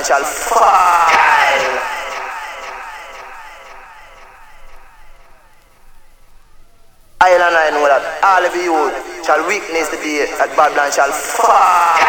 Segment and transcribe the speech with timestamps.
[0.00, 0.58] man shall fall.
[7.22, 11.12] I and I know that all of you shall witness the day that Babylon shall
[11.12, 11.99] fall.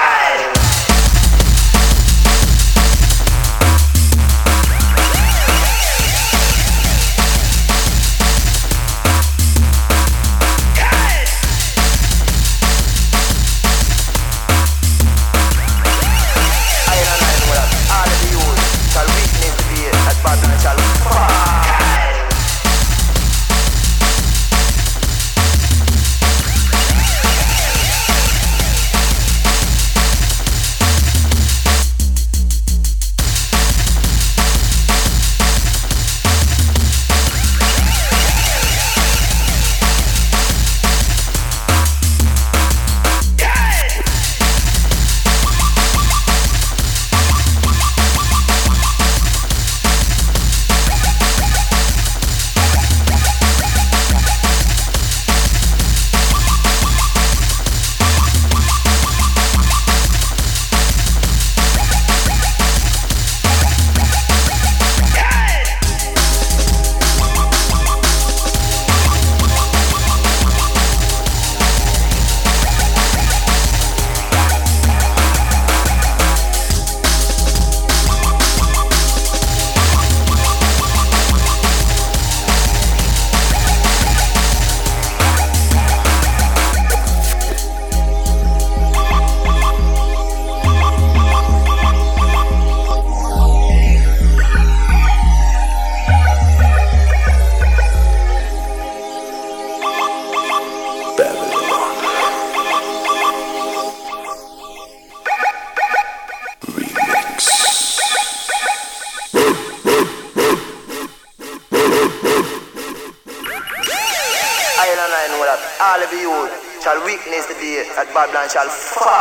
[118.13, 119.20] Shall fall.